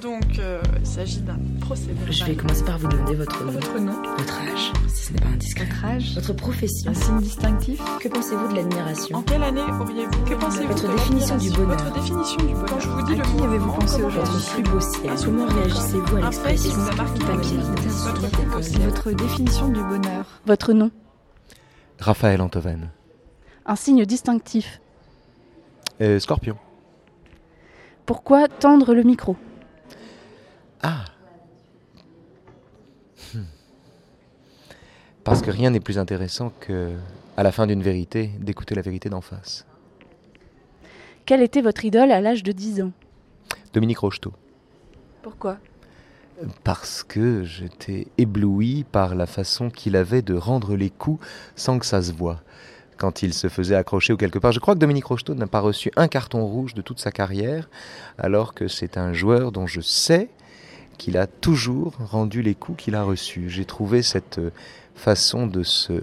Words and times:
Donc, 0.00 0.38
euh, 0.38 0.62
il 0.78 0.86
s'agit 0.86 1.20
d'un 1.20 1.38
procès 1.60 1.90
Je 2.08 2.24
vais 2.24 2.34
commencer 2.34 2.64
par 2.64 2.78
vous 2.78 2.88
demander 2.88 3.14
votre 3.16 3.44
nom. 3.44 3.52
Votre 3.52 3.78
nom 3.78 4.02
Votre 4.16 4.40
âge, 4.40 4.72
si 4.88 5.06
ce 5.06 5.12
n'est 5.12 5.20
pas 5.20 5.28
indiscret. 5.28 5.66
Votre 5.66 5.84
âge 5.84 6.14
Votre 6.14 6.32
profession. 6.32 6.90
Un 6.90 6.94
signe 6.94 7.18
distinctif 7.18 7.80
Que 8.00 8.08
pensez-vous 8.08 8.48
de 8.48 8.52
En 8.52 8.56
l'admiration 8.56 9.22
quelle 9.22 9.42
année 9.42 9.60
auriez-vous 9.60 10.24
Que 10.24 10.34
pensez-vous 10.34 10.68
Votre 10.68 10.88
de 10.88 10.92
définition 10.94 11.36
du 11.36 11.50
bonheur. 11.50 11.76
Votre 11.76 11.92
définition 11.94 12.36
du 12.38 12.54
bonheur. 12.54 12.66
Quand 12.66 12.80
je 12.80 12.88
vous 12.88 13.02
dis 13.02 13.12
À 13.12 13.16
le 13.16 13.22
qui 13.22 13.42
avez-vous 13.42 13.72
pensé 13.72 13.96
comment 13.96 14.08
aujourd'hui 14.08 14.40
réagissez-vous 14.40 14.62
plus 14.62 14.72
beau 14.72 14.80
ciel? 14.80 15.10
Un 15.10 15.24
Comment 15.24 15.46
réagissez-vous 15.46 16.16
à 16.16 16.20
l'expression 16.20 16.76
dans 16.78 16.96
papier 17.26 17.56
votre 17.58 18.50
Votre. 18.54 18.84
Votre 18.84 19.12
définition 19.12 19.68
du 19.68 19.82
bonheur. 19.82 20.24
Votre 20.46 20.72
nom. 20.72 20.90
Raphaël 21.98 22.40
Antoven. 22.40 22.88
Un 23.66 23.76
signe 23.76 24.06
distinctif. 24.06 24.80
Euh, 26.00 26.18
Scorpion. 26.18 26.56
Pourquoi 28.06 28.48
tendre 28.48 28.94
le 28.94 29.02
micro? 29.02 29.36
Ah 30.82 31.04
Hmm. 33.34 33.44
Parce 35.24 35.42
que 35.42 35.50
rien 35.50 35.70
n'est 35.70 35.80
plus 35.80 35.98
intéressant 35.98 36.52
que, 36.60 36.92
à 37.36 37.42
la 37.42 37.52
fin 37.52 37.66
d'une 37.66 37.82
vérité, 37.82 38.30
d'écouter 38.40 38.74
la 38.74 38.82
vérité 38.82 39.08
d'en 39.08 39.20
face. 39.20 39.66
Quelle 41.26 41.42
était 41.42 41.60
votre 41.60 41.84
idole 41.84 42.10
à 42.10 42.20
l'âge 42.20 42.42
de 42.42 42.52
10 42.52 42.82
ans? 42.82 42.92
Dominique 43.72 43.98
Rocheteau. 43.98 44.32
Pourquoi? 45.22 45.58
Parce 46.64 47.04
que 47.04 47.44
j'étais 47.44 48.08
ébloui 48.16 48.84
par 48.90 49.14
la 49.14 49.26
façon 49.26 49.70
qu'il 49.70 49.94
avait 49.94 50.22
de 50.22 50.34
rendre 50.34 50.74
les 50.74 50.90
coups 50.90 51.24
sans 51.54 51.78
que 51.78 51.86
ça 51.86 52.02
se 52.02 52.12
voie. 52.12 52.40
Quand 52.96 53.22
il 53.22 53.32
se 53.32 53.48
faisait 53.48 53.76
accrocher 53.76 54.12
ou 54.12 54.16
quelque 54.16 54.38
part. 54.38 54.52
Je 54.52 54.58
crois 54.60 54.74
que 54.74 54.80
Dominique 54.80 55.04
Rocheteau 55.04 55.34
n'a 55.34 55.46
pas 55.46 55.60
reçu 55.60 55.92
un 55.96 56.08
carton 56.08 56.44
rouge 56.46 56.74
de 56.74 56.82
toute 56.82 56.98
sa 56.98 57.12
carrière, 57.12 57.68
alors 58.18 58.54
que 58.54 58.68
c'est 58.68 58.96
un 58.96 59.12
joueur 59.12 59.52
dont 59.52 59.66
je 59.66 59.80
sais 59.80 60.30
qu'il 61.00 61.16
a 61.16 61.26
toujours 61.26 61.94
rendu 61.98 62.42
les 62.42 62.54
coups 62.54 62.84
qu'il 62.84 62.94
a 62.94 63.02
reçus. 63.02 63.48
J'ai 63.48 63.64
trouvé 63.64 64.02
cette 64.02 64.38
euh, 64.38 64.50
façon 64.94 65.46
de 65.46 65.62
se, 65.62 65.94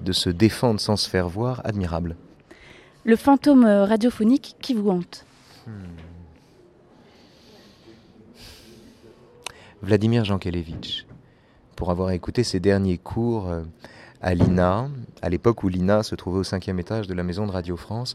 de 0.00 0.12
se 0.12 0.30
défendre 0.30 0.78
sans 0.78 0.96
se 0.96 1.10
faire 1.10 1.28
voir 1.28 1.60
admirable. 1.64 2.14
Le 3.02 3.16
fantôme 3.16 3.64
euh, 3.64 3.84
radiophonique 3.84 4.54
qui 4.60 4.74
vous 4.74 4.90
hante 4.90 5.26
Vladimir 9.82 10.24
Jankélévitch, 10.24 11.04
pour 11.74 11.90
avoir 11.90 12.12
écouté 12.12 12.44
ses 12.44 12.60
derniers 12.60 12.98
cours 12.98 13.50
euh, 13.50 13.64
à 14.22 14.34
l'INA, 14.34 14.88
à 15.20 15.30
l'époque 15.30 15.64
où 15.64 15.68
l'INA 15.68 16.04
se 16.04 16.14
trouvait 16.14 16.38
au 16.38 16.44
cinquième 16.44 16.78
étage 16.78 17.08
de 17.08 17.14
la 17.14 17.24
maison 17.24 17.44
de 17.44 17.50
Radio 17.50 17.76
France, 17.76 18.14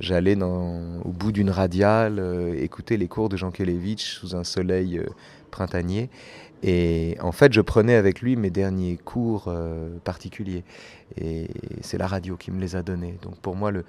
j'allais 0.00 0.40
au 0.42 1.12
bout 1.12 1.32
d'une 1.32 1.50
radiale 1.50 2.18
euh, 2.18 2.54
écouter 2.54 2.96
les 2.96 3.08
cours 3.08 3.28
de 3.28 3.36
Jankélévitch 3.36 4.18
sous 4.18 4.34
un 4.36 4.44
soleil 4.44 4.98
euh, 4.98 5.06
printanier. 5.50 6.10
Et 6.62 7.16
en 7.20 7.32
fait, 7.32 7.52
je 7.52 7.60
prenais 7.60 7.94
avec 7.94 8.20
lui 8.20 8.36
mes 8.36 8.50
derniers 8.50 8.96
cours 8.96 9.46
euh, 9.48 9.96
particuliers. 10.04 10.64
Et 11.20 11.48
c'est 11.80 11.98
la 11.98 12.06
radio 12.06 12.36
qui 12.36 12.50
me 12.50 12.60
les 12.60 12.76
a 12.76 12.82
donnés. 12.82 13.18
Donc 13.22 13.36
pour 13.40 13.56
moi, 13.56 13.70
le, 13.70 13.84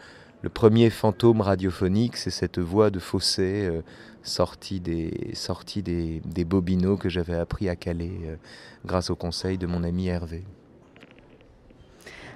premier 0.53 0.89
fantôme 0.89 1.41
radiophonique, 1.41 2.17
c'est 2.17 2.31
cette 2.31 2.59
voix 2.59 2.89
de 2.89 2.99
Fossé 2.99 3.69
sortie, 4.23 4.79
des, 4.79 5.33
des, 5.83 6.21
des 6.25 6.45
bobinaux 6.45 6.97
que 6.97 7.09
j'avais 7.09 7.35
appris 7.35 7.69
à 7.69 7.73
euh, 7.73 8.35
grâce 8.85 9.09
au 9.09 9.15
conseil 9.15 9.57
de 9.57 9.67
mon 9.67 9.83
ami 9.83 10.07
Hervé. 10.07 10.43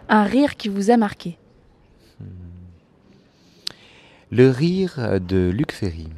Un 0.09 0.23
rire 0.23 0.55
qui 0.55 0.69
vous 0.69 0.91
a 0.91 0.97
marqué 0.97 1.37
Le 4.30 4.50
rire 4.50 5.22
de 5.22 5.50
Luc 5.50 5.72
Ferry, 5.72 6.09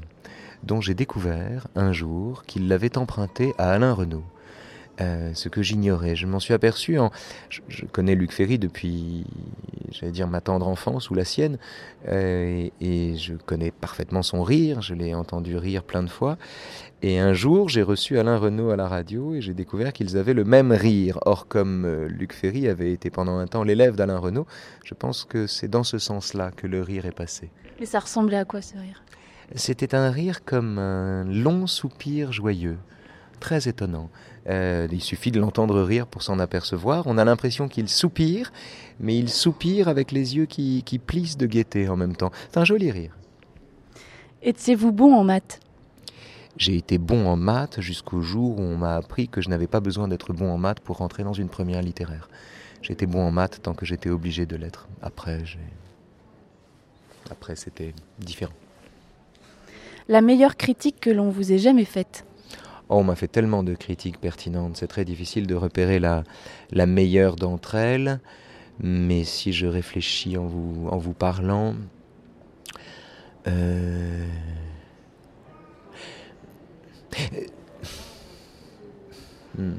dont 0.64 0.82
j'ai 0.82 0.96
découvert 0.96 1.68
un 1.76 1.94
jour 1.94 2.44
qu'il 2.46 2.68
l'avait 2.68 2.98
emprunté 2.98 3.54
à 3.60 3.72
Alain 3.72 3.94
Renaud. 3.94 4.24
Euh, 5.00 5.32
ce 5.34 5.48
que 5.48 5.62
j'ignorais. 5.62 6.16
Je 6.16 6.26
m'en 6.26 6.40
suis 6.40 6.54
aperçu 6.54 6.98
en. 6.98 7.12
Je, 7.50 7.62
je 7.70 7.86
connais 7.86 8.16
Luc 8.16 8.34
Ferry 8.34 8.58
depuis, 8.58 9.26
j'allais 9.92 10.12
dire, 10.12 10.28
ma 10.28 10.42
tendre 10.42 10.68
enfance 10.68 11.10
ou 11.10 11.16
la 11.16 11.26
sienne, 11.26 11.58
euh, 12.08 12.68
et, 12.82 13.12
et 13.12 13.16
je 13.18 13.34
connais 13.34 13.72
parfaitement 13.72 14.24
son 14.24 14.44
rire. 14.44 14.82
Je 14.82 14.94
l'ai 14.94 15.14
entendu 15.14 15.58
rire 15.58 15.84
plein 15.84 16.04
de 16.04 16.10
fois. 16.10 16.38
Et 17.02 17.18
un 17.18 17.34
jour, 17.34 17.70
j'ai 17.70 17.82
reçu 17.82 18.20
Alain 18.20 18.38
Renaud 18.38 18.72
à 18.72 18.76
la 18.76 18.88
radio 18.88 19.34
et 19.34 19.42
j'ai 19.42 19.54
découvert 19.54 19.94
qu'ils 19.94 20.18
avaient 20.18 20.34
le 20.34 20.44
même 20.44 20.72
rire. 20.72 21.18
Or, 21.26 21.48
comme 21.48 21.86
euh, 21.86 22.08
Luc 22.10 22.34
Ferry 22.34 22.68
avait 22.68 22.92
été 22.92 23.10
pendant 23.10 23.38
un 23.38 23.48
temps 23.48 23.64
l'élève 23.64 23.96
d'Alain 23.96 24.20
Renaud, 24.20 24.46
je 24.84 24.94
pense 24.94 25.24
que 25.24 25.48
c'est 25.48 25.70
dans 25.70 25.84
ce 25.84 25.98
sens-là 25.98 26.52
que 26.52 26.68
le 26.68 26.82
rire 26.82 27.06
est 27.06 27.16
passé. 27.16 27.52
Mais 27.80 27.86
ça 27.86 28.00
ressemblait 28.00 28.38
à 28.38 28.46
quoi 28.46 28.62
ce 28.62 28.78
rire? 28.78 29.02
C'était 29.56 29.96
un 29.96 30.12
rire 30.12 30.44
comme 30.44 30.78
un 30.78 31.24
long 31.24 31.66
soupir 31.68 32.32
joyeux, 32.34 32.78
très 33.40 33.68
étonnant. 33.68 34.10
Euh, 34.48 34.88
il 34.92 35.02
suffit 35.02 35.32
de 35.32 35.40
l'entendre 35.40 35.82
rire 35.82 36.08
pour 36.08 36.22
s'en 36.22 36.40
apercevoir. 36.40 37.08
On 37.08 37.18
a 37.18 37.26
l'impression 37.26 37.68
qu'il 37.68 37.90
soupire, 37.90 38.52
mais 39.00 39.18
il 39.18 39.30
soupire 39.30 39.88
avec 39.88 40.12
les 40.12 40.36
yeux 40.36 40.46
qui, 40.46 40.84
qui 40.84 41.00
plissent 41.00 41.38
de 41.38 41.48
gaieté 41.48 41.90
en 41.90 41.96
même 41.96 42.16
temps. 42.16 42.32
C'est 42.52 42.60
un 42.60 42.66
joli 42.66 42.92
rire. 42.92 43.16
Étiez-vous 44.42 44.92
bon 44.92 45.14
en 45.16 45.24
maths? 45.24 45.60
J'ai 46.58 46.76
été 46.76 46.98
bon 46.98 47.26
en 47.26 47.38
maths 47.38 47.80
jusqu'au 47.80 48.22
jour 48.22 48.60
où 48.60 48.62
on 48.62 48.78
m'a 48.78 48.96
appris 48.96 49.28
que 49.28 49.42
je 49.42 49.50
n'avais 49.50 49.68
pas 49.68 49.80
besoin 49.80 50.08
d'être 50.08 50.34
bon 50.34 50.52
en 50.52 50.58
maths 50.58 50.82
pour 50.82 50.98
rentrer 50.98 51.24
dans 51.24 51.34
une 51.34 51.50
première 51.50 51.82
littéraire. 51.82 52.30
J'étais 52.82 53.06
bon 53.06 53.22
en 53.22 53.32
maths 53.32 53.62
tant 53.62 53.74
que 53.74 53.86
j'étais 53.86 54.10
obligé 54.10 54.46
de 54.46 54.56
l'être. 54.56 54.88
Après. 55.02 55.44
Après, 57.30 57.56
c'était 57.56 57.94
différent. 58.20 58.54
La 60.08 60.22
meilleure 60.22 60.58
critique 60.58 61.00
que 61.00 61.10
l'on 61.10 61.30
vous 61.30 61.52
ait 61.52 61.60
jamais 61.60 61.86
faite? 61.86 62.26
Oh, 62.90 62.98
on 62.98 63.04
m'a 63.04 63.16
fait 63.16 63.28
tellement 63.28 63.62
de 63.64 63.76
critiques 63.76 64.20
pertinentes, 64.20 64.78
c'est 64.78 64.88
très 64.88 65.06
difficile 65.06 65.46
de 65.46 65.56
repérer 65.56 66.00
la, 66.00 66.24
la 66.72 66.88
meilleure 66.88 67.36
d'entre 67.36 67.76
elles. 67.76 68.20
Mais 68.80 69.24
si 69.24 69.54
je 69.54 69.68
réfléchis 69.68 70.38
en 70.38 70.46
vous, 70.48 70.88
en 70.90 70.98
vous 70.98 71.14
parlant, 71.14 71.76
euh, 73.48 74.26
hmm. 79.58 79.74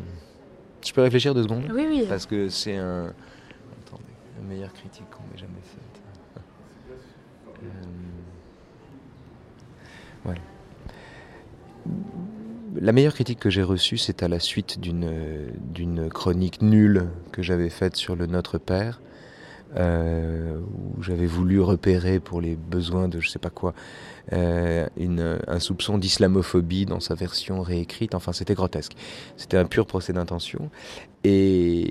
je 0.85 0.93
peux 0.93 1.03
réfléchir 1.03 1.35
deux 1.35 1.43
secondes? 1.43 1.65
Oui, 1.73 1.87
oui. 1.89 2.05
Parce 2.09 2.27
que 2.27 2.49
c'est 2.49 2.77
un. 2.77 3.13
Attendez, 3.87 4.05
la 4.41 4.47
meilleure 4.47 4.73
critique 4.73 5.09
qu'on 5.11 5.23
m'ait 5.33 5.39
jamais 5.39 5.63
faite. 5.65 6.03
Euh, 7.63 7.67
Voilà. 10.25 10.41
La 12.77 12.93
meilleure 12.93 13.15
critique 13.15 13.41
que 13.41 13.51
j'ai 13.51 13.63
reçue, 13.63 13.99
c'est 13.99 14.23
à 14.23 14.29
la 14.29 14.39
suite 14.39 14.81
d'une 14.81 16.09
chronique 16.09 16.63
nulle 16.63 17.09
que 17.33 17.43
j'avais 17.43 17.71
faite 17.71 17.97
sur 17.97 18.15
le 18.15 18.27
Notre 18.27 18.59
Père, 18.59 19.01
euh, 19.77 20.59
où 20.97 21.03
j'avais 21.03 21.27
voulu 21.27 21.61
repérer 21.61 22.21
pour 22.21 22.41
les 22.41 22.57
besoins 22.57 23.09
de 23.09 23.21
je 23.21 23.29
sais 23.29 23.39
pas 23.39 23.51
quoi 23.51 23.73
euh, 24.33 24.87
une, 24.97 25.39
un 25.47 25.61
soupçon 25.61 25.97
d'islamophobie 25.97 26.87
dans 26.87 27.01
sa 27.01 27.15
version 27.15 27.63
réécrite. 27.63 28.15
Enfin, 28.15 28.33
c'était 28.33 28.55
grotesque. 28.55 28.93
C'était 29.37 29.57
un 29.57 29.67
pur 29.67 29.87
procès 29.87 30.13
d'intention. 30.13 30.71
Et, 31.25 31.87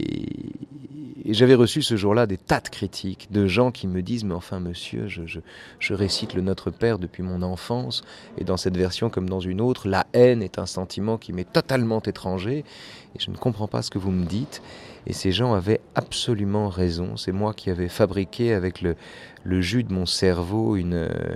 et 1.29 1.33
j'avais 1.35 1.53
reçu 1.53 1.83
ce 1.83 1.95
jour-là 1.95 2.25
des 2.25 2.37
tas 2.37 2.59
de 2.59 2.69
critiques 2.69 3.27
de 3.31 3.45
gens 3.45 3.69
qui 3.69 3.85
me 3.85 4.01
disent 4.01 4.23
Mais 4.23 4.33
enfin, 4.33 4.59
monsieur, 4.59 5.07
je, 5.07 5.93
récite 5.93 6.33
le 6.33 6.41
Notre 6.41 6.71
Père 6.71 6.97
depuis 6.97 7.21
mon 7.21 7.43
enfance, 7.43 8.01
et 8.39 8.43
dans 8.43 8.57
cette 8.57 8.75
version 8.75 9.11
comme 9.11 9.29
dans 9.29 9.39
une 9.39 9.61
autre, 9.61 9.87
la 9.87 10.07
haine 10.13 10.41
est 10.41 10.57
un 10.57 10.65
sentiment 10.65 11.19
qui 11.19 11.31
m'est 11.31 11.51
totalement 11.51 12.01
étranger, 12.01 12.65
et 13.15 13.19
je 13.19 13.29
ne 13.29 13.37
comprends 13.37 13.67
pas 13.67 13.83
ce 13.83 13.91
que 13.91 13.99
vous 13.99 14.09
me 14.09 14.25
dites. 14.25 14.63
Et 15.05 15.13
ces 15.13 15.31
gens 15.31 15.53
avaient 15.53 15.81
absolument 15.93 16.67
raison. 16.67 17.15
C'est 17.15 17.31
moi 17.31 17.53
qui 17.53 17.69
avais 17.69 17.89
fabriqué 17.89 18.53
avec 18.55 18.81
le, 18.81 18.95
le 19.43 19.61
jus 19.61 19.83
de 19.83 19.93
mon 19.93 20.07
cerveau 20.07 20.77
une, 20.77 20.95
euh, 20.95 21.35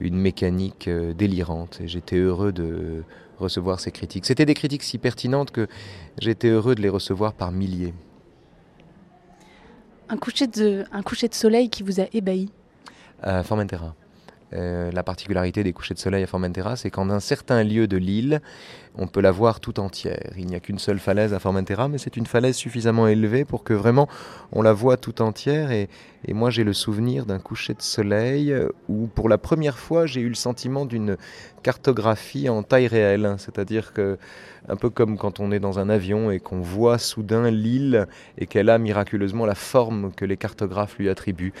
une 0.00 0.18
mécanique 0.18 0.86
euh, 0.86 1.14
délirante. 1.14 1.80
Et 1.82 1.88
j'étais 1.88 2.16
heureux 2.16 2.52
de 2.52 3.04
recevoir 3.38 3.80
ces 3.80 3.90
critiques. 3.90 4.26
C'était 4.26 4.44
des 4.44 4.54
critiques 4.54 4.82
si 4.82 4.98
pertinentes 4.98 5.50
que 5.50 5.66
j'étais 6.18 6.48
heureux 6.48 6.74
de 6.74 6.82
les 6.82 6.90
recevoir 6.90 7.32
par 7.32 7.52
milliers. 7.52 7.94
Un 10.10 10.16
coucher 10.16 10.48
de, 10.48 10.84
un 10.92 11.02
coucher 11.02 11.28
de 11.28 11.34
soleil 11.34 11.70
qui 11.70 11.84
vous 11.84 12.00
a 12.00 12.04
ébahi? 12.12 12.50
À 13.22 13.44
Formentera. 13.44 13.94
Euh, 14.52 14.90
la 14.92 15.02
particularité 15.02 15.62
des 15.62 15.72
couchers 15.72 15.94
de 15.94 16.00
soleil 16.00 16.24
à 16.24 16.26
Formentera, 16.26 16.74
c'est 16.74 16.90
qu'en 16.90 17.08
un 17.08 17.20
certain 17.20 17.62
lieu 17.62 17.86
de 17.86 17.96
l'île, 17.96 18.40
on 18.96 19.06
peut 19.06 19.20
la 19.20 19.30
voir 19.30 19.60
tout 19.60 19.78
entière. 19.78 20.32
Il 20.36 20.46
n'y 20.46 20.56
a 20.56 20.60
qu'une 20.60 20.80
seule 20.80 20.98
falaise 20.98 21.32
à 21.32 21.38
Formentera, 21.38 21.88
mais 21.88 21.98
c'est 21.98 22.16
une 22.16 22.26
falaise 22.26 22.56
suffisamment 22.56 23.06
élevée 23.06 23.44
pour 23.44 23.62
que 23.62 23.72
vraiment 23.72 24.08
on 24.50 24.62
la 24.62 24.72
voit 24.72 24.96
tout 24.96 25.22
entière. 25.22 25.70
Et, 25.70 25.88
moi, 26.28 26.50
j'ai 26.50 26.64
le 26.64 26.72
souvenir 26.74 27.24
d'un 27.26 27.38
coucher 27.38 27.74
de 27.74 27.80
soleil 27.80 28.54
où, 28.88 29.06
pour 29.06 29.28
la 29.28 29.38
première 29.38 29.78
fois, 29.78 30.06
j'ai 30.06 30.20
eu 30.20 30.28
le 30.28 30.34
sentiment 30.34 30.84
d'une 30.84 31.16
cartographie 31.62 32.48
en 32.48 32.62
taille 32.62 32.88
réelle. 32.88 33.36
C'est-à-dire 33.38 33.92
que, 33.94 34.18
un 34.68 34.76
peu 34.76 34.90
comme 34.90 35.16
quand 35.16 35.40
on 35.40 35.50
est 35.50 35.58
dans 35.58 35.78
un 35.78 35.88
avion 35.88 36.30
et 36.30 36.38
qu'on 36.38 36.60
voit 36.60 36.98
soudain 36.98 37.50
l'île 37.50 38.06
et 38.38 38.46
qu'elle 38.46 38.68
a 38.68 38.78
miraculeusement 38.78 39.46
la 39.46 39.54
forme 39.54 40.12
que 40.12 40.24
les 40.24 40.36
cartographes 40.36 40.98
lui 40.98 41.08
attribuent. 41.08 41.52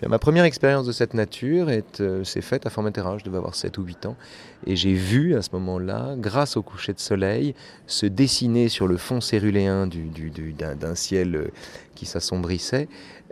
Bien, 0.00 0.08
ma 0.08 0.18
première 0.18 0.44
expérience 0.44 0.86
de 0.86 0.92
cette 0.92 1.14
nature 1.14 1.70
est, 1.70 2.00
euh, 2.00 2.24
s'est 2.36 2.46
faite 2.46 2.66
à 2.66 2.70
Formentera. 2.70 3.16
Je 3.18 3.24
devais 3.24 3.38
avoir 3.38 3.54
7 3.54 3.78
ou 3.78 3.82
8 3.82 4.06
ans. 4.06 4.16
Et 4.66 4.76
j'ai 4.76 4.92
vu 4.92 5.34
à 5.34 5.42
ce 5.42 5.50
moment-là, 5.52 6.14
grâce 6.16 6.56
au 6.56 6.62
coucher 6.62 6.92
de 6.92 7.00
soleil, 7.00 7.54
se 7.86 8.06
dessiner 8.06 8.68
sur 8.68 8.86
le 8.86 8.96
fond 8.96 9.20
céruléen 9.20 9.86
du, 9.86 10.08
du, 10.08 10.52
d'un, 10.52 10.94
ciel 10.94 11.34
euh, 11.34 11.48
qui 11.94 12.06
s'assombrissait 12.06 12.88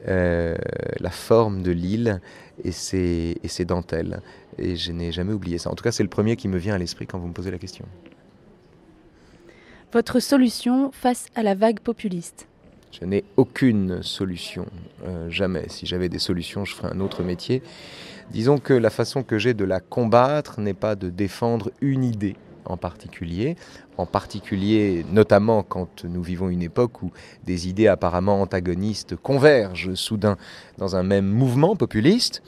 euh, 0.09 0.57
la 1.01 1.11
forme 1.11 1.63
de 1.63 1.71
l'île 1.71 2.21
et 2.65 2.73
ses, 2.73 3.37
et 3.43 3.49
ses 3.49 3.65
dentelles. 3.65 4.21
Et 4.59 4.77
je 4.77 4.93
n'ai 4.93 5.13
jamais 5.13 5.33
oublié 5.33 5.59
ça. 5.59 5.71
En 5.71 5.75
tout 5.75 5.85
cas, 5.85 5.93
c'est 5.93 6.03
le 6.03 6.09
premier 6.09 6.37
qui 6.37 6.49
me 6.49 6.59
vient 6.59 6.75
à 6.75 6.79
l'esprit 6.79 7.07
quand 7.07 7.19
vous 7.19 7.29
me 7.29 7.35
posez 7.35 7.51
la 7.51 7.59
question. 7.59 7.85
Votre 9.93 10.19
solution 10.19 10.91
face 10.93 11.27
à 11.35 11.43
la 11.43 11.55
vague 11.55 11.81
populiste 11.81 12.49
Je 13.01 13.05
n'ai 13.05 13.25
aucune 13.37 14.03
solution, 14.05 14.67
euh, 15.05 15.29
jamais. 15.29 15.65
Si 15.69 15.85
j'avais 15.85 16.09
des 16.09 16.21
solutions, 16.21 16.65
je 16.65 16.75
ferais 16.75 16.95
un 16.95 17.01
autre 17.01 17.25
métier. 17.25 17.61
Disons 18.31 18.59
que 18.59 18.73
la 18.73 18.91
façon 18.91 19.25
que 19.25 19.37
j'ai 19.37 19.53
de 19.53 19.65
la 19.65 19.81
combattre 19.81 20.61
n'est 20.61 20.75
pas 20.75 20.95
de 20.95 21.11
défendre 21.11 21.73
une 21.81 22.05
idée 22.05 22.37
en 22.67 22.77
particulier, 22.77 23.57
en 23.99 24.07
particulier 24.07 25.05
notamment 25.11 25.63
quand 25.63 26.05
nous 26.05 26.23
vivons 26.23 26.49
une 26.49 26.63
époque 26.63 27.03
où 27.03 27.11
des 27.45 27.69
idées 27.69 27.89
apparemment 27.89 28.41
antagonistes 28.41 29.17
convergent 29.17 29.95
soudain 29.95 30.39
dans 30.79 30.95
un 30.97 31.03
même 31.03 31.27
mouvement 31.27 31.77
populiste. 31.77 32.43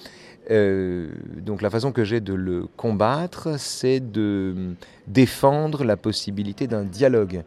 Euh, 0.50 1.08
donc 1.44 1.60
la 1.60 1.70
façon 1.70 1.90
que 1.90 2.04
j'ai 2.04 2.20
de 2.20 2.32
le 2.34 2.66
combattre, 2.76 3.58
c'est 3.58 4.00
de 4.00 4.74
défendre 5.08 5.82
la 5.84 5.96
possibilité 5.96 6.68
d'un 6.68 6.84
dialogue. 6.84 7.42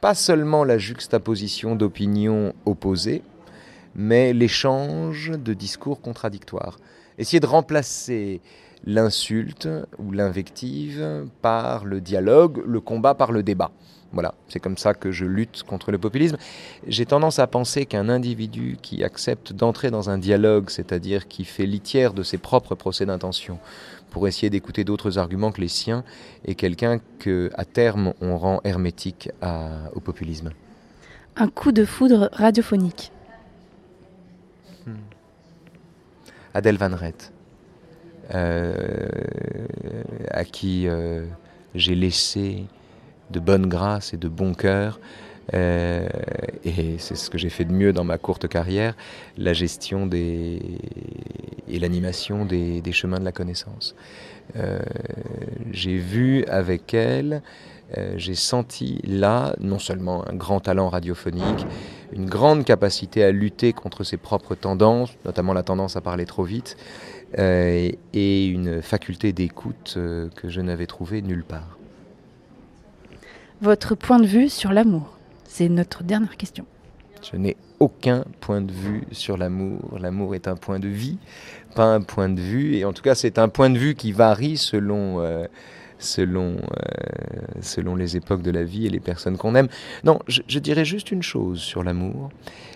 Pas 0.00 0.14
seulement 0.14 0.62
la 0.64 0.76
juxtaposition 0.76 1.74
d'opinions 1.74 2.52
opposées, 2.66 3.22
mais 3.94 4.34
l'échange 4.34 5.30
de 5.30 5.54
discours 5.54 6.02
contradictoires. 6.02 6.78
Essayer 7.18 7.40
de 7.40 7.46
remplacer 7.46 8.42
l'insulte 8.84 9.68
ou 9.98 10.12
l'invective 10.12 11.26
par 11.40 11.86
le 11.86 12.02
dialogue, 12.02 12.62
le 12.66 12.80
combat 12.80 13.14
par 13.14 13.32
le 13.32 13.42
débat. 13.42 13.70
Voilà, 14.12 14.34
c'est 14.48 14.60
comme 14.60 14.76
ça 14.76 14.94
que 14.94 15.10
je 15.10 15.24
lutte 15.24 15.62
contre 15.62 15.90
le 15.90 15.98
populisme. 15.98 16.36
J'ai 16.86 17.06
tendance 17.06 17.38
à 17.38 17.46
penser 17.46 17.86
qu'un 17.86 18.08
individu 18.08 18.76
qui 18.80 19.02
accepte 19.02 19.52
d'entrer 19.52 19.90
dans 19.90 20.10
un 20.10 20.18
dialogue, 20.18 20.70
c'est-à-dire 20.70 21.26
qui 21.26 21.44
fait 21.44 21.66
litière 21.66 22.12
de 22.12 22.22
ses 22.22 22.38
propres 22.38 22.74
procès 22.74 23.06
d'intention 23.06 23.58
pour 24.16 24.26
essayer 24.26 24.48
d'écouter 24.48 24.82
d'autres 24.82 25.18
arguments 25.18 25.52
que 25.52 25.60
les 25.60 25.68
siens, 25.68 26.02
est 26.46 26.54
quelqu'un 26.54 27.00
que, 27.18 27.50
à 27.52 27.66
terme, 27.66 28.14
on 28.22 28.38
rend 28.38 28.62
hermétique 28.64 29.28
au 29.94 30.00
populisme. 30.00 30.52
Un 31.36 31.48
coup 31.48 31.70
de 31.70 31.84
foudre 31.84 32.30
radiophonique. 32.32 33.12
Hmm. 34.86 34.94
Adèle 36.54 36.78
Van 36.78 36.96
Rett, 36.96 37.30
euh, 38.34 39.06
à 40.30 40.44
qui 40.46 40.88
euh, 40.88 41.26
j'ai 41.74 41.94
laissé 41.94 42.64
de 43.28 43.38
bonne 43.38 43.66
grâce 43.66 44.14
et 44.14 44.16
de 44.16 44.28
bon 44.28 44.54
cœur, 44.54 44.98
euh, 45.54 46.08
et 46.64 46.96
c'est 46.98 47.14
ce 47.14 47.30
que 47.30 47.38
j'ai 47.38 47.50
fait 47.50 47.64
de 47.64 47.72
mieux 47.72 47.92
dans 47.92 48.04
ma 48.04 48.18
courte 48.18 48.48
carrière, 48.48 48.94
la 49.36 49.52
gestion 49.52 50.08
et 50.12 50.60
l'animation 51.68 52.44
des, 52.44 52.82
chemins 52.92 53.18
de 53.18 53.24
la 53.24 53.32
connaissance. 53.32 53.94
Euh, 54.56 54.78
j'ai 55.72 55.98
vu 55.98 56.44
avec 56.46 56.94
elle, 56.94 57.42
euh, 57.96 58.14
j'ai 58.16 58.34
senti 58.34 59.00
là 59.04 59.54
non 59.60 59.78
seulement 59.78 60.28
un 60.28 60.34
grand 60.34 60.60
talent 60.60 60.88
radiophonique, 60.88 61.66
une 62.12 62.26
grande 62.26 62.64
capacité 62.64 63.22
à 63.22 63.30
lutter 63.30 63.72
contre 63.72 64.04
ses 64.04 64.16
propres 64.16 64.54
tendances, 64.54 65.10
notamment 65.24 65.52
la 65.52 65.62
tendance 65.62 65.96
à 65.96 66.00
parler 66.00 66.26
trop 66.26 66.44
vite, 66.44 66.76
et 67.38 68.46
une 68.46 68.80
faculté 68.80 69.32
d'écoute 69.34 69.98
que 70.36 70.48
je 70.48 70.60
n'avais 70.62 70.86
trouvée 70.86 71.20
nulle 71.20 71.44
part. 71.44 71.76
Votre 73.60 73.94
point 73.94 74.20
de 74.20 74.26
vue 74.26 74.48
sur 74.48 74.72
l'amour 74.72 75.15
C'est 75.58 75.70
notre 75.70 76.02
dernière 76.04 76.36
question. 76.36 76.66
Je 77.22 77.38
n'ai 77.38 77.56
aucun 77.80 78.26
point 78.42 78.60
de 78.60 78.70
vue 78.70 79.04
sur 79.10 79.38
l'amour. 79.38 79.98
L'amour 79.98 80.34
est 80.34 80.48
un 80.48 80.54
point 80.54 80.78
de 80.78 80.88
vie, 80.88 81.16
pas 81.74 81.94
un 81.94 82.02
point 82.02 82.28
de 82.28 82.38
vue. 82.38 82.76
Et 82.76 82.84
en 82.84 82.92
tout 82.92 83.00
cas, 83.00 83.14
c'est 83.14 83.38
un 83.38 83.48
point 83.48 83.70
de 83.70 83.78
vue 83.78 83.94
qui 83.94 84.12
varie 84.12 84.58
selon, 84.58 85.22
euh, 85.22 85.46
selon, 85.98 86.56
euh, 86.58 87.40
selon 87.62 87.96
les 87.96 88.18
époques 88.18 88.42
de 88.42 88.50
la 88.50 88.64
vie 88.64 88.84
et 88.84 88.90
les 88.90 89.00
personnes 89.00 89.38
qu'on 89.38 89.54
aime. 89.54 89.68
Non, 90.04 90.18
je, 90.28 90.42
je, 90.46 90.58
dirais 90.58 90.84
juste 90.84 91.10
une 91.10 91.22
chose 91.22 91.58
sur 91.58 91.82
l'amour. 91.82 92.28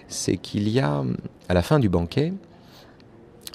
C'est 0.09 0.39
qu'il 0.39 0.67
y 0.71 0.81
a, 0.81 1.05
à 1.51 1.53
la 1.53 1.61
fin 1.61 1.81
du 1.81 1.91
banquet, 1.91 2.33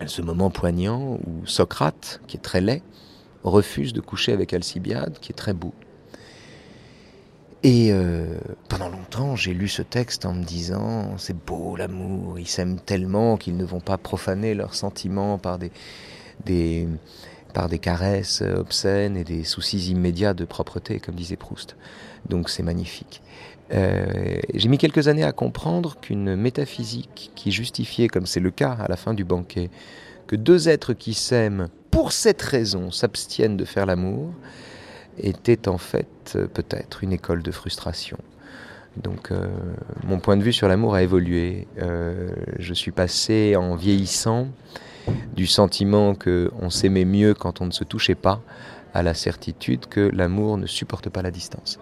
ce 0.05 0.21
moment 0.21 0.51
poignant 0.51 1.17
où 1.25 1.47
Socrate, 1.47 2.21
qui 2.27 2.37
est 2.37 2.41
très 2.41 2.61
laid, 2.61 2.83
refuse 3.43 3.91
de 3.91 4.01
coucher 4.01 4.33
avec 4.33 4.53
Alcibiade, 4.53 5.17
qui 5.19 5.31
est 5.31 5.35
très 5.35 5.53
beau. 5.53 5.73
Et 7.67 7.91
euh, 7.91 8.27
pendant 8.69 8.89
longtemps, 8.89 9.35
j'ai 9.35 9.51
lu 9.51 9.67
ce 9.67 9.81
texte 9.81 10.27
en 10.27 10.35
me 10.35 10.43
disant 10.43 11.17
c'est 11.17 11.35
beau 11.35 11.75
l'amour, 11.75 12.37
ils 12.37 12.47
s'aiment 12.47 12.79
tellement 12.79 13.37
qu'ils 13.37 13.57
ne 13.57 13.65
vont 13.65 13.79
pas 13.79 13.97
profaner 13.97 14.53
leurs 14.53 14.75
sentiments 14.75 15.39
par 15.39 15.57
des, 15.57 16.87
par 17.55 17.67
des 17.67 17.79
caresses 17.79 18.43
obscènes 18.43 19.17
et 19.17 19.23
des 19.23 19.43
soucis 19.43 19.89
immédiats 19.89 20.35
de 20.35 20.45
propreté, 20.45 20.99
comme 20.99 21.15
disait 21.15 21.37
Proust. 21.37 21.75
Donc 22.29 22.51
c'est 22.51 22.61
magnifique. 22.61 23.23
Euh, 23.73 24.37
j'ai 24.53 24.69
mis 24.69 24.77
quelques 24.77 25.07
années 25.07 25.23
à 25.23 25.31
comprendre 25.31 25.97
qu'une 25.99 26.35
métaphysique 26.35 27.31
qui 27.33 27.51
justifiait, 27.51 28.09
comme 28.09 28.27
c'est 28.27 28.39
le 28.39 28.51
cas 28.51 28.77
à 28.79 28.87
la 28.87 28.95
fin 28.95 29.15
du 29.15 29.23
banquet, 29.23 29.71
que 30.27 30.35
deux 30.35 30.69
êtres 30.69 30.93
qui 30.93 31.15
s'aiment 31.15 31.69
pour 31.89 32.11
cette 32.11 32.43
raison 32.43 32.91
s'abstiennent 32.91 33.57
de 33.57 33.65
faire 33.65 33.87
l'amour, 33.87 34.33
était 35.17 35.67
en 35.67 35.77
fait 35.77 36.33
euh, 36.35 36.47
peut-être 36.47 37.03
une 37.03 37.13
école 37.13 37.43
de 37.43 37.51
frustration. 37.51 38.17
Donc 38.97 39.31
euh, 39.31 39.47
mon 40.03 40.19
point 40.19 40.37
de 40.37 40.43
vue 40.43 40.53
sur 40.53 40.67
l'amour 40.67 40.95
a 40.95 41.03
évolué. 41.03 41.67
Euh, 41.81 42.29
je 42.59 42.73
suis 42.73 42.91
passé 42.91 43.55
en 43.55 43.75
vieillissant 43.75 44.47
du 45.35 45.45
sentiment 45.45 46.15
qu'on 46.15 46.69
s'aimait 46.69 47.05
mieux 47.05 47.33
quand 47.33 47.61
on 47.61 47.65
ne 47.65 47.71
se 47.71 47.83
touchait 47.83 48.15
pas 48.15 48.41
à 48.93 49.03
la 49.03 49.13
certitude 49.13 49.87
que 49.87 50.09
l'amour 50.13 50.57
ne 50.57 50.65
supporte 50.65 51.09
pas 51.09 51.21
la 51.21 51.31
distance. 51.31 51.79